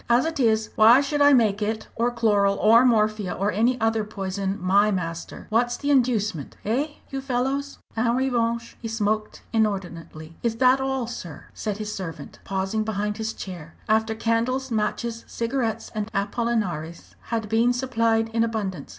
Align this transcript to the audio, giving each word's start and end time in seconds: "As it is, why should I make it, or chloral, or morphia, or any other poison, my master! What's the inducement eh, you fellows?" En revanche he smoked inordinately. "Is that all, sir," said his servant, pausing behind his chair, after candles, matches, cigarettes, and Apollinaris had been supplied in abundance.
"As 0.09 0.25
it 0.25 0.39
is, 0.39 0.71
why 0.75 0.99
should 0.99 1.21
I 1.21 1.31
make 1.31 1.61
it, 1.61 1.87
or 1.95 2.09
chloral, 2.09 2.55
or 2.57 2.83
morphia, 2.83 3.33
or 3.33 3.51
any 3.51 3.79
other 3.79 4.03
poison, 4.03 4.57
my 4.59 4.89
master! 4.89 5.45
What's 5.51 5.77
the 5.77 5.91
inducement 5.91 6.57
eh, 6.65 6.87
you 7.11 7.21
fellows?" 7.21 7.77
En 7.95 8.15
revanche 8.15 8.75
he 8.81 8.87
smoked 8.87 9.43
inordinately. 9.53 10.37
"Is 10.41 10.55
that 10.55 10.81
all, 10.81 11.05
sir," 11.05 11.45
said 11.53 11.77
his 11.77 11.93
servant, 11.93 12.39
pausing 12.43 12.83
behind 12.83 13.17
his 13.17 13.31
chair, 13.31 13.75
after 13.87 14.15
candles, 14.15 14.71
matches, 14.71 15.23
cigarettes, 15.27 15.91
and 15.93 16.09
Apollinaris 16.15 17.13
had 17.25 17.47
been 17.47 17.71
supplied 17.71 18.29
in 18.29 18.43
abundance. 18.43 18.89